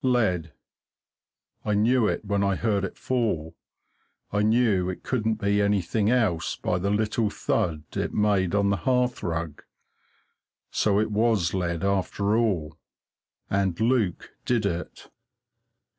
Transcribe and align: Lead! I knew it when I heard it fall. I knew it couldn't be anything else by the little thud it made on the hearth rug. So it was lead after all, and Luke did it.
Lead! 0.03 0.51
I 1.63 1.75
knew 1.75 2.07
it 2.07 2.25
when 2.25 2.43
I 2.43 2.55
heard 2.55 2.83
it 2.83 2.97
fall. 2.97 3.53
I 4.33 4.41
knew 4.41 4.89
it 4.89 5.03
couldn't 5.03 5.35
be 5.35 5.61
anything 5.61 6.09
else 6.09 6.55
by 6.55 6.79
the 6.79 6.89
little 6.89 7.29
thud 7.29 7.83
it 7.95 8.11
made 8.11 8.55
on 8.55 8.71
the 8.71 8.77
hearth 8.77 9.21
rug. 9.21 9.61
So 10.71 10.99
it 10.99 11.11
was 11.11 11.53
lead 11.53 11.83
after 11.83 12.35
all, 12.35 12.79
and 13.47 13.79
Luke 13.79 14.31
did 14.43 14.65
it. 14.65 15.11